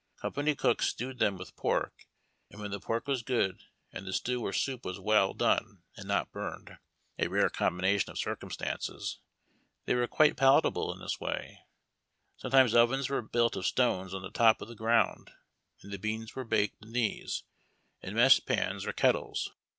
[0.17, 2.07] Company cooks stewed them with pork,
[2.49, 2.61] and .■MESS KETlLliS AND A MESS PAN.
[2.63, 6.31] when the pork was good and the stew or soup was well done and not
[6.31, 6.79] burned,—
[7.19, 9.19] a rare combination of circumstan ces,—
[9.85, 11.59] they were quite palatable in this way.
[12.35, 15.33] Sometimes ovens were built of stones, on the top of the ground,
[15.83, 17.43] and the beans were baked in these,
[18.01, 19.53] in mess pans or kettles.